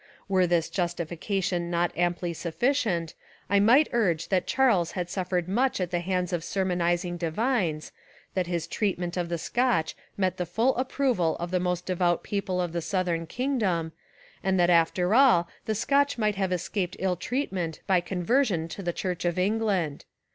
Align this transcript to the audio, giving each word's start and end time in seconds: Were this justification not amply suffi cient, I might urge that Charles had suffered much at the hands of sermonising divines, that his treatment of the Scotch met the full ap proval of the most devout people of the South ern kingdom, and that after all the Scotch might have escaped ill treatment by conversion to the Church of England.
Were 0.27 0.47
this 0.47 0.67
justification 0.67 1.69
not 1.69 1.95
amply 1.95 2.33
suffi 2.33 2.71
cient, 2.71 3.13
I 3.51 3.59
might 3.59 3.87
urge 3.91 4.29
that 4.29 4.47
Charles 4.47 4.93
had 4.93 5.11
suffered 5.11 5.47
much 5.47 5.79
at 5.79 5.91
the 5.91 5.99
hands 5.99 6.33
of 6.33 6.43
sermonising 6.43 7.17
divines, 7.17 7.91
that 8.33 8.47
his 8.47 8.65
treatment 8.65 9.15
of 9.15 9.29
the 9.29 9.37
Scotch 9.37 9.95
met 10.17 10.37
the 10.37 10.47
full 10.47 10.75
ap 10.79 10.91
proval 10.91 11.37
of 11.37 11.51
the 11.51 11.59
most 11.59 11.85
devout 11.85 12.23
people 12.23 12.59
of 12.59 12.73
the 12.73 12.81
South 12.81 13.09
ern 13.09 13.27
kingdom, 13.27 13.91
and 14.43 14.59
that 14.59 14.71
after 14.71 15.13
all 15.13 15.47
the 15.65 15.75
Scotch 15.75 16.17
might 16.17 16.33
have 16.33 16.51
escaped 16.51 16.95
ill 16.97 17.15
treatment 17.15 17.81
by 17.85 18.01
conversion 18.01 18.67
to 18.69 18.81
the 18.81 18.93
Church 18.93 19.23
of 19.23 19.37
England. 19.37 20.05